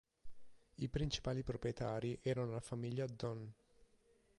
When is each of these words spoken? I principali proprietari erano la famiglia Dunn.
I 0.77 0.89
principali 0.89 1.43
proprietari 1.43 2.17
erano 2.23 2.53
la 2.53 2.59
famiglia 2.59 3.05
Dunn. 3.05 3.45